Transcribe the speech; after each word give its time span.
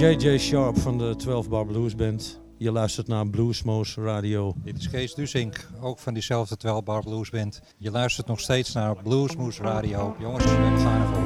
JJ 0.00 0.38
Sharp 0.38 0.78
van 0.78 0.98
de 0.98 1.16
12 1.16 1.48
Bar 1.48 1.66
Blues 1.66 1.94
Band. 1.94 2.40
Je 2.58 2.72
luistert 2.72 3.08
naar 3.08 3.28
Bluesmoose 3.28 4.02
Radio. 4.02 4.54
Dit 4.64 4.78
is 4.78 4.90
Kees 4.90 5.14
Dusink, 5.14 5.68
ook 5.80 5.98
van 5.98 6.14
diezelfde 6.14 6.56
12 6.56 6.84
Bar 6.84 7.02
Blues 7.02 7.30
Band. 7.30 7.60
Je 7.78 7.90
luistert 7.90 8.26
nog 8.26 8.40
steeds 8.40 8.72
naar 8.72 8.96
Bluesmoose 9.02 9.62
Radio. 9.62 10.16
Jongens, 10.18 10.44
we 10.44 10.50
gaan 10.50 11.00
ervoor. 11.00 11.19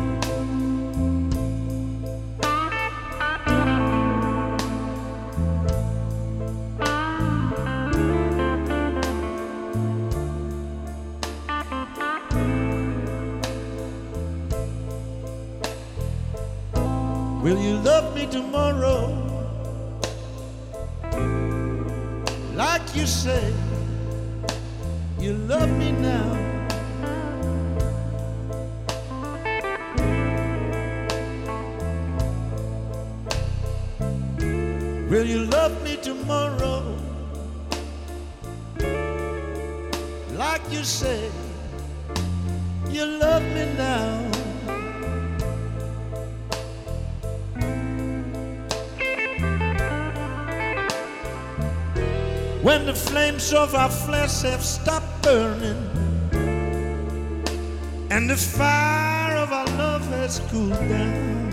Our 53.76 53.90
flesh 53.90 54.42
have 54.42 54.64
stopped 54.64 55.22
burning 55.22 55.90
and 58.10 58.30
the 58.30 58.36
fire 58.36 59.36
of 59.36 59.52
our 59.52 59.66
love 59.76 60.06
has 60.10 60.38
cooled 60.50 60.70
down. 60.88 61.50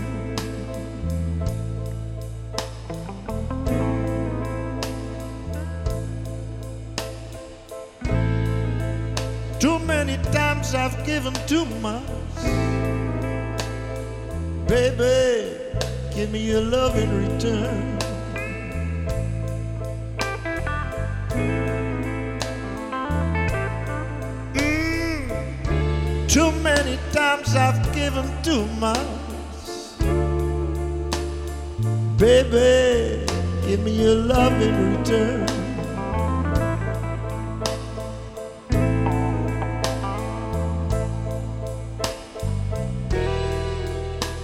Too 9.58 9.78
many 9.80 10.16
times 10.30 10.74
I've 10.74 11.04
given 11.04 11.34
too 11.46 11.64
much. 11.80 12.02
Baby, 14.68 15.56
give 16.14 16.30
me 16.30 16.46
your 16.46 16.60
love 16.60 16.96
in 16.96 17.10
return. 17.26 18.01
Many 26.84 26.98
times 27.12 27.54
I've 27.54 27.80
given 27.94 28.26
too 28.42 28.66
much. 28.80 28.98
Baby, 32.18 33.24
give 33.66 33.80
me 33.84 33.92
your 34.02 34.16
love 34.16 34.60
in 34.60 34.74
return. 34.96 35.46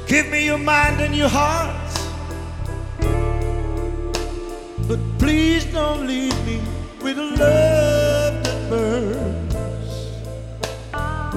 Give 0.06 0.28
me 0.30 0.44
your 0.44 0.58
mind 0.58 1.00
and 1.00 1.14
your 1.14 1.28
heart. 1.28 1.74
But 4.88 5.00
please 5.18 5.64
don't 5.66 6.06
leave 6.06 6.38
me 6.46 6.60
with 7.02 7.18
a 7.18 7.24
love 7.24 7.97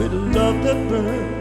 With 0.01 0.13
love 0.13 0.63
that 0.63 0.89
burns. 0.89 1.40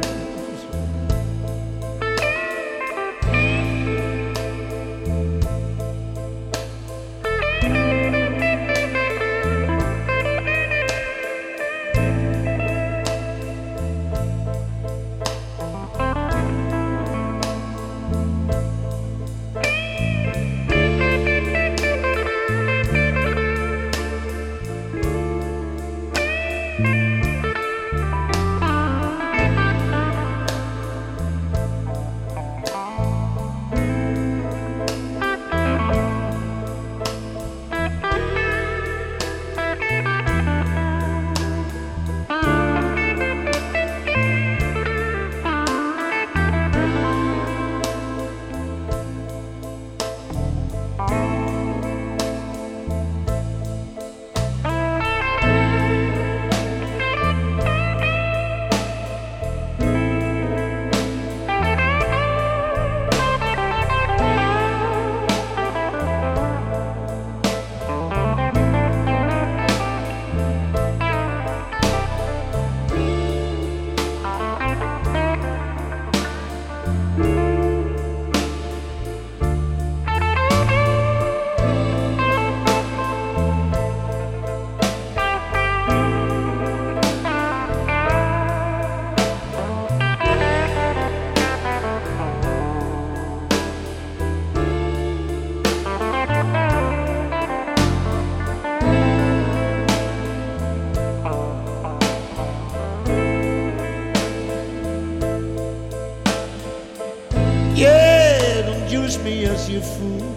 Fool. 110.01 110.30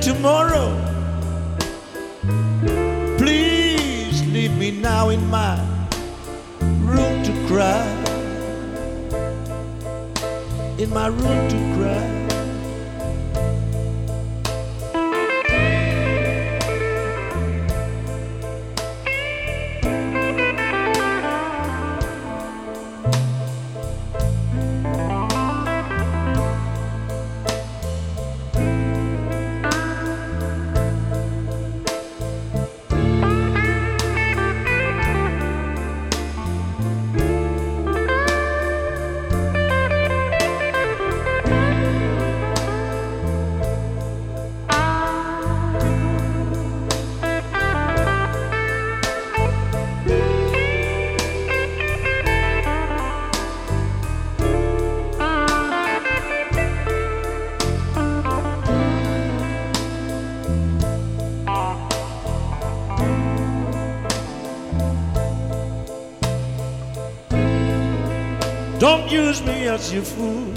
Tomorrow, 0.00 0.70
use 69.16 69.42
me 69.42 69.66
as 69.66 69.92
your 69.94 70.02
fool. 70.02 70.52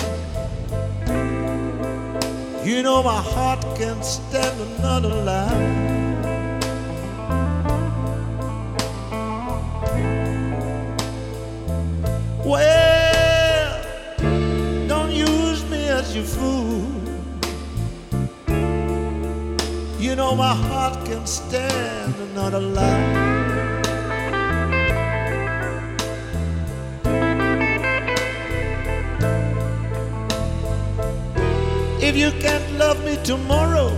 You 2.67 2.83
know 2.83 3.01
my 3.01 3.21
heart 3.33 3.61
can't 3.77 4.03
stand 4.03 4.57
another 4.67 5.13
lie. 5.29 5.63
Well, 12.51 13.71
don't 14.87 15.11
use 15.11 15.61
me 15.71 15.81
as 15.87 16.13
your 16.15 16.25
fool. 16.25 16.83
You 20.05 20.15
know 20.15 20.35
my 20.35 20.53
heart 20.67 21.05
can't 21.05 21.29
stand 21.29 22.13
another 22.31 22.59
lie. 22.59 23.38
If 32.09 32.17
you 32.17 32.31
can't 32.41 32.71
love 32.79 33.05
me 33.05 33.17
tomorrow, 33.23 33.93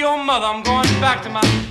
your 0.00 0.24
mother. 0.24 0.46
I'm 0.46 0.62
going 0.62 0.88
back 0.98 1.22
to 1.24 1.28
my 1.28 1.69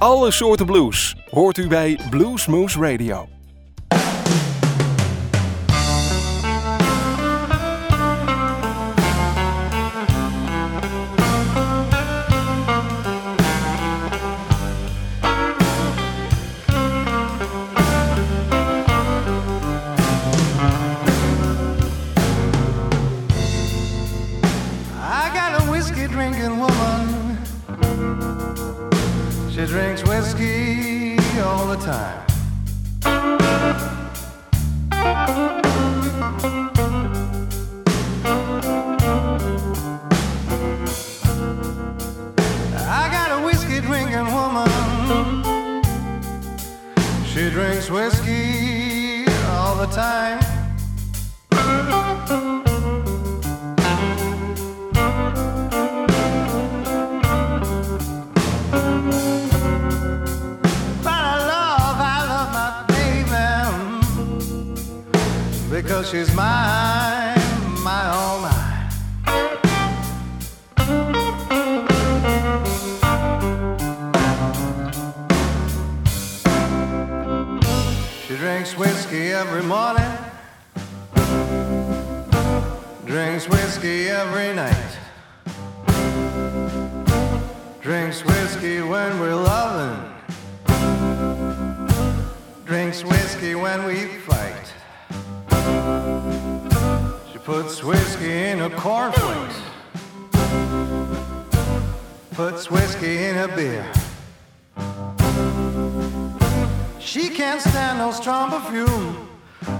alle 0.00 0.30
soorten 0.30 0.66
blues 0.66 1.16
hoort 1.30 1.58
u 1.58 1.68
bij 1.68 2.00
Blues 2.10 2.46
Moose 2.46 2.78
Radio. 2.80 3.39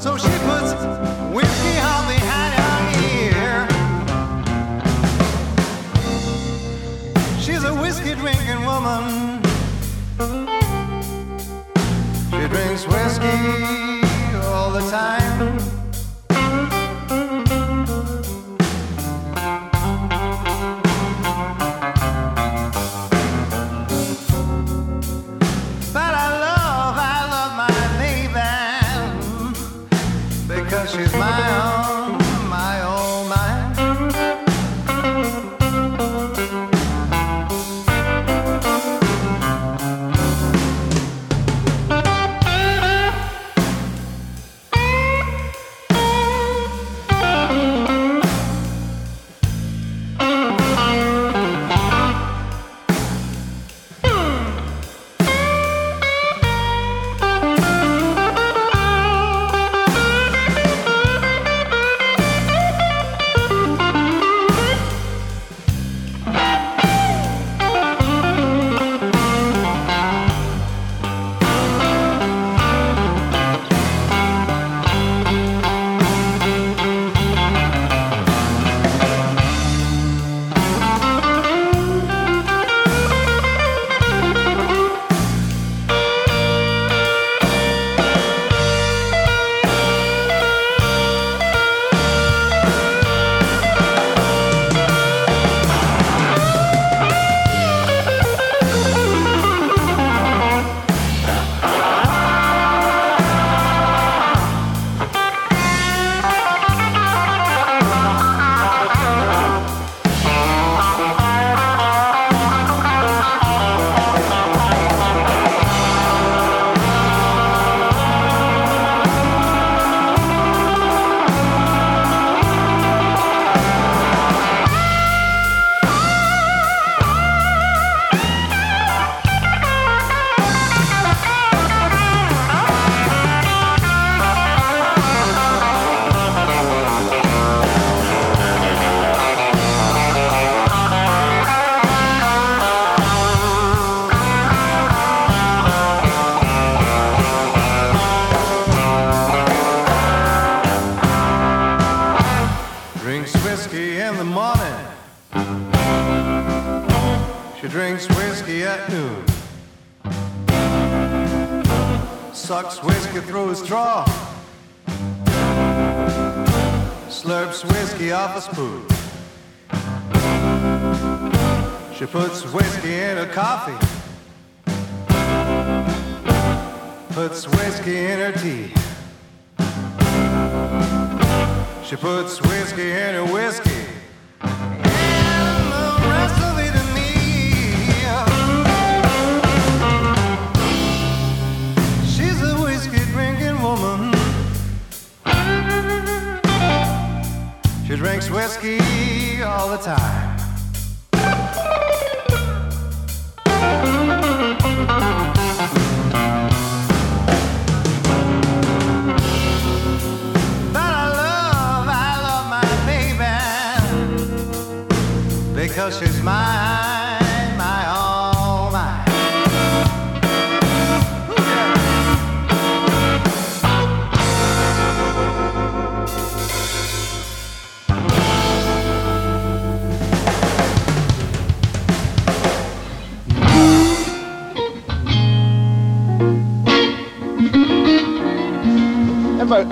So 0.00 0.16
she 0.16 0.30
puts 0.48 0.72
whiskey 1.30 1.78
on 1.78 2.08
behind 2.08 2.54
her 2.56 2.80
ear. 3.04 3.68
She's 7.38 7.64
a 7.64 7.74
whiskey 7.74 8.14
drinking 8.14 8.64
woman. 8.64 9.42
She 12.30 12.48
drinks 12.48 12.86
whiskey 12.86 14.00
all 14.46 14.70
the 14.70 14.80
time. 14.90 15.79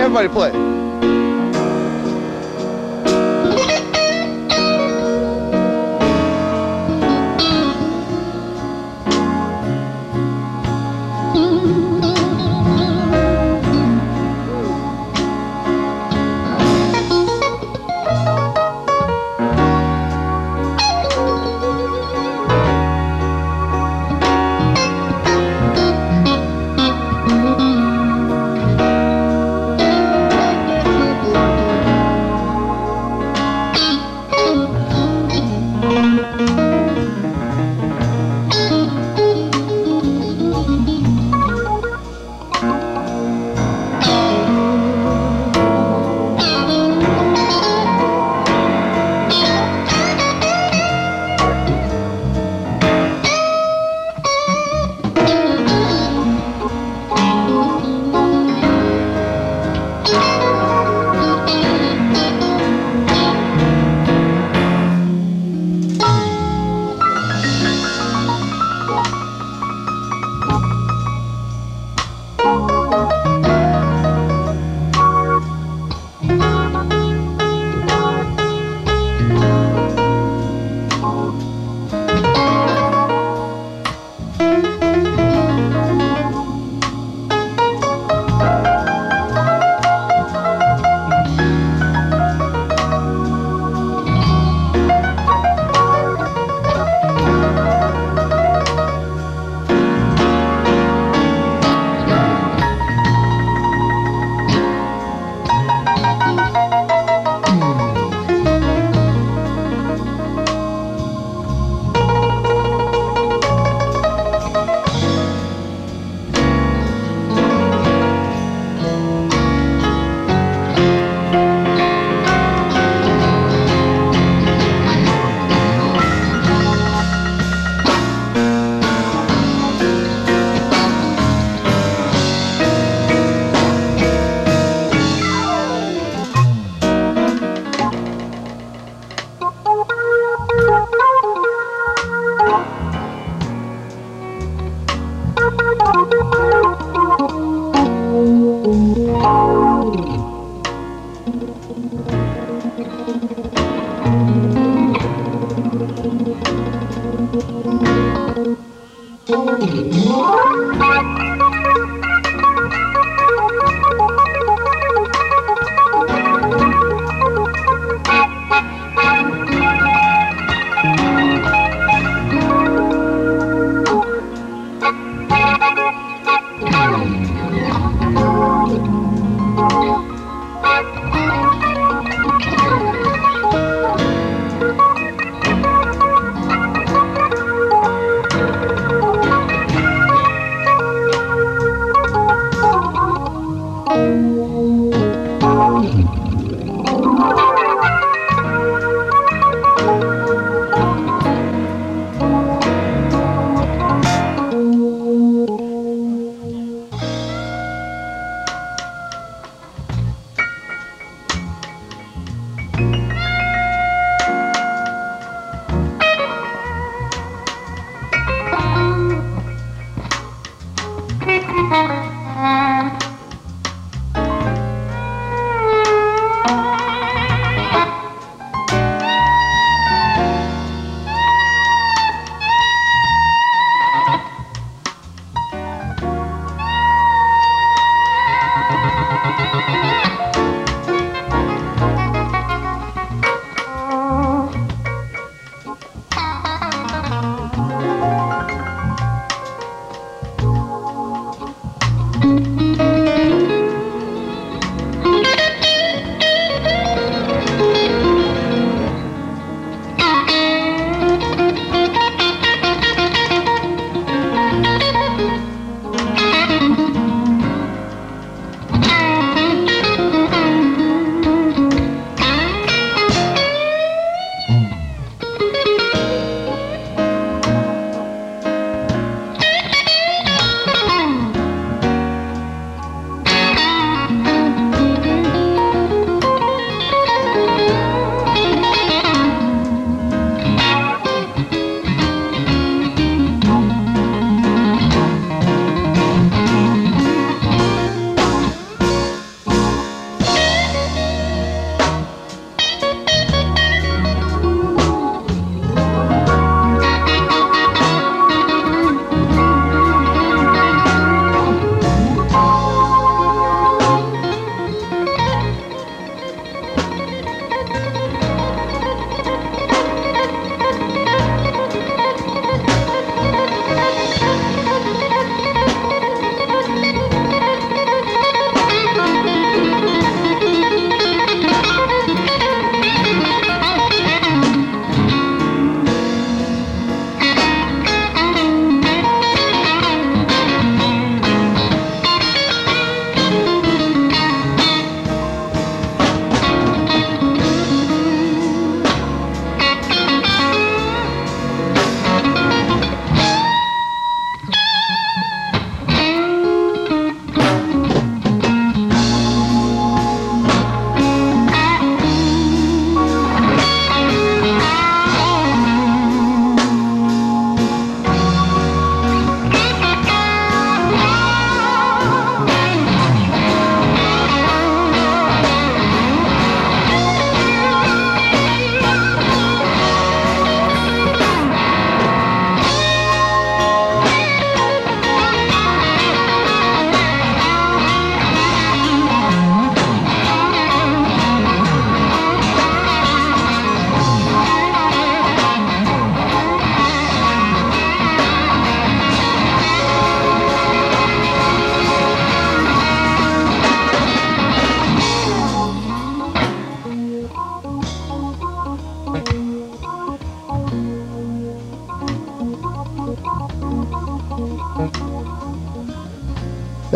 Everybody, 0.09 0.29
play. 0.53 0.68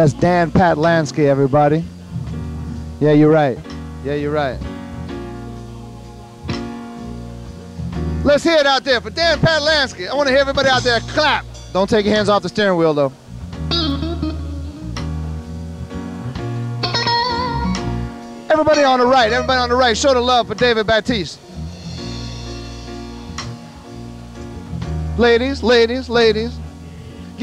That's 0.03 0.15
Dan 0.15 0.51
Patlansky, 0.51 1.27
everybody. 1.27 1.85
Yeah, 2.99 3.13
you're 3.13 3.31
right. 3.31 3.57
Yeah, 4.03 4.15
you're 4.15 4.33
right. 4.33 4.59
Let's 8.25 8.43
hear 8.43 8.57
it 8.57 8.67
out 8.67 8.83
there 8.83 9.01
for 9.01 9.11
Dan 9.11 9.39
Patlansky. 9.39 10.09
I 10.09 10.15
want 10.17 10.27
to 10.27 10.33
hear 10.33 10.41
everybody 10.41 10.69
out 10.69 10.83
there 10.83 10.99
clap. 10.99 11.47
Don't 11.73 11.89
take 11.89 12.05
your 12.05 12.17
hands 12.17 12.29
off 12.29 12.43
the 12.43 12.49
steering 12.49 12.77
wheel, 12.77 12.93
though. 12.95 13.13
Everybody 18.51 18.83
on 18.83 18.99
the 18.99 19.07
right, 19.07 19.33
everybody 19.33 19.61
on 19.61 19.69
the 19.69 19.77
right, 19.77 19.97
show 19.97 20.15
the 20.15 20.21
love 20.21 20.49
for 20.49 20.57
David 20.57 20.85
Batiste. 20.85 21.39
Ladies, 25.17 25.63
ladies, 25.63 26.09
ladies. 26.09 26.59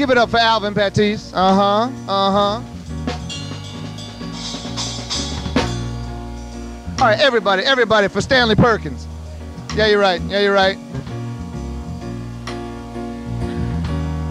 Give 0.00 0.08
it 0.08 0.16
up 0.16 0.30
for 0.30 0.38
Alvin 0.38 0.72
Batiste. 0.72 1.34
Uh 1.34 1.54
huh, 1.54 1.90
uh 2.08 2.32
huh. 2.32 2.62
All 6.92 7.06
right, 7.06 7.20
everybody, 7.20 7.64
everybody 7.64 8.08
for 8.08 8.22
Stanley 8.22 8.54
Perkins. 8.54 9.06
Yeah, 9.76 9.88
you're 9.88 10.00
right. 10.00 10.22
Yeah, 10.22 10.40
you're 10.40 10.54
right. 10.54 10.78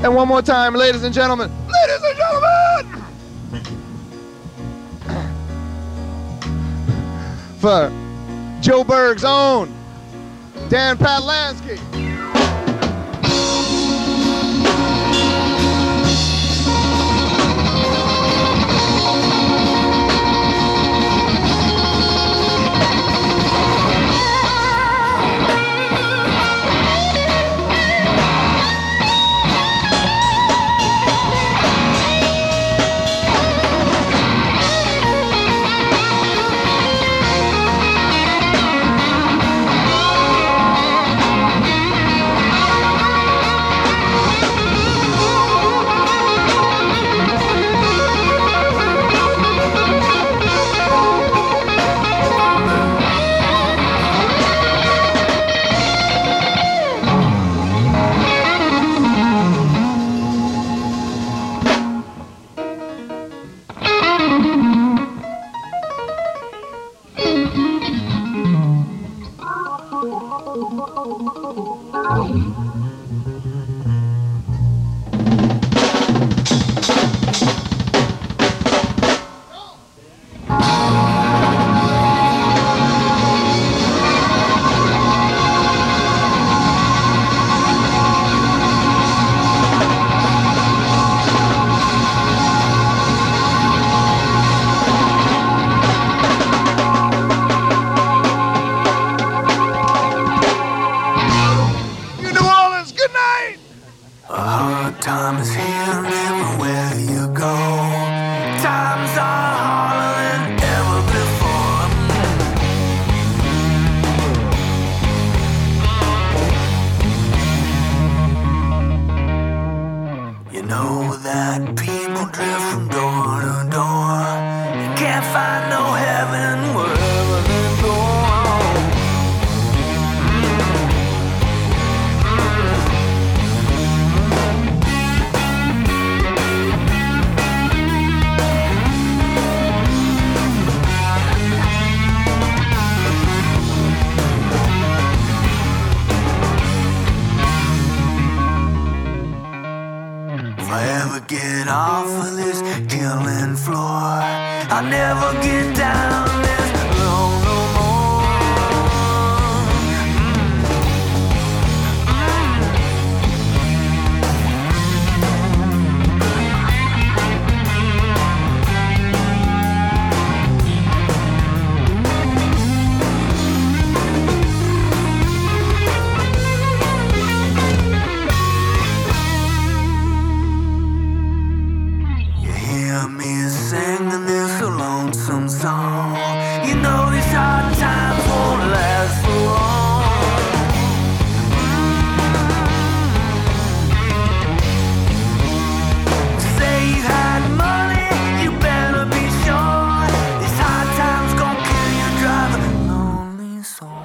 And 0.03 0.15
one 0.15 0.28
more 0.28 0.41
time, 0.41 0.74
ladies 0.74 1.03
and 1.03 1.13
gentlemen. 1.13 1.51
Ladies 1.67 2.01
and 2.03 2.17
gentlemen! 2.17 3.03
For 7.59 7.91
Joburg's 8.59 9.24
own 9.24 9.72
Dan 10.70 10.97
Patlansky. 10.97 12.09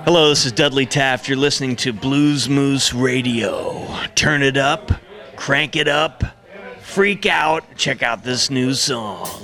Hello, 0.04 0.28
this 0.28 0.44
is 0.46 0.52
Dudley 0.52 0.86
Taft. 0.86 1.28
You're 1.28 1.38
listening 1.38 1.76
to 1.76 1.92
Blues 1.92 2.48
Moose 2.48 2.92
Radio. 2.92 3.88
Turn 4.14 4.42
it 4.42 4.56
up, 4.56 4.92
crank 5.34 5.76
it 5.76 5.88
up, 5.88 6.22
freak 6.82 7.26
out, 7.26 7.64
check 7.76 8.02
out 8.02 8.22
this 8.22 8.48
new 8.50 8.74
song. 8.74 9.43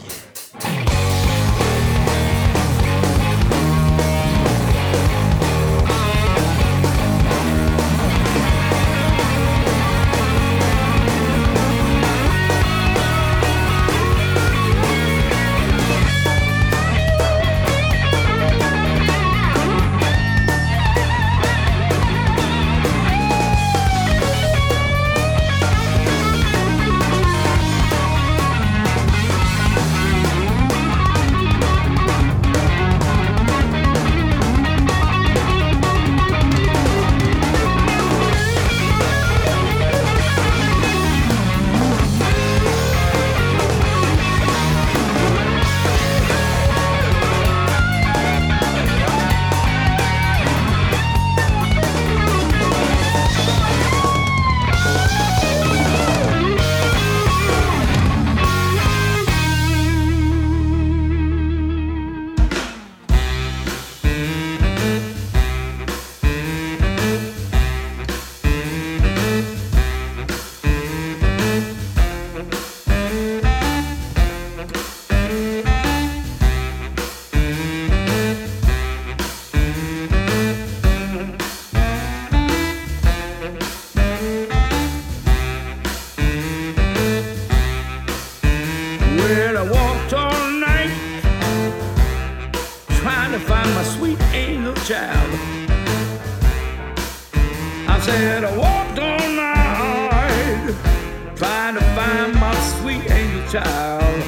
child. 103.50 104.22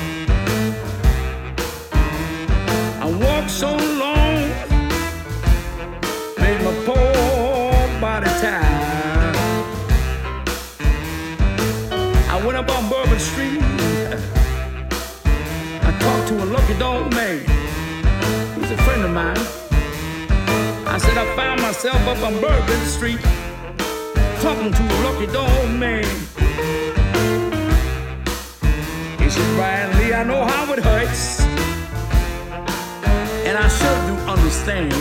I 3.01 3.07
walked 3.23 3.51
so 3.51 3.77
long, 3.77 4.49
made 6.39 6.61
my 6.66 6.75
poor 6.85 8.01
body 8.01 8.27
tired. 8.43 9.37
I 12.29 12.45
went 12.45 12.59
up 12.59 12.68
on 12.68 12.89
Bourbon 12.89 13.20
Street. 13.20 13.62
I 15.83 15.97
talked 16.01 16.29
to 16.31 16.43
a 16.43 16.47
lucky 16.47 16.77
dog 16.81 17.14
man. 17.14 17.39
He's 18.59 18.73
a 18.73 18.77
friend 18.79 19.05
of 19.05 19.12
mine. 19.12 19.39
I 20.85 20.99
said 20.99 21.16
I 21.16 21.37
found 21.37 21.62
myself 21.62 22.01
up 22.09 22.20
on 22.25 22.41
Bourbon 22.41 22.87
Street, 22.87 23.20
talking 24.41 24.73
to 24.73 24.83
a 24.83 24.99
lucky 25.05 25.33
dog 25.33 25.70
man 25.79 26.32
so. 29.33 29.43
I 30.22 30.24
know 30.24 30.45
how 30.45 30.72
it 30.72 30.78
hurts, 30.78 31.41
and 33.47 33.57
I 33.59 33.68
sure 33.68 33.99
do 34.07 34.14
understand. 34.30 34.93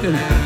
captain. 0.00 0.37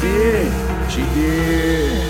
did. 0.00 0.90
She 0.90 1.02
did. 1.14 2.09